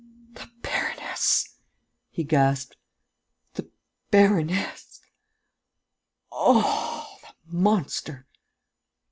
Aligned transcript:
"The 0.33 0.49
baroness!" 0.63 1.57
he 2.09 2.23
gasped. 2.23 2.75
"The 3.53 3.69
baroness!... 4.09 4.99
Oh, 6.31 7.17
the 7.21 7.35
monster!..." 7.55 8.25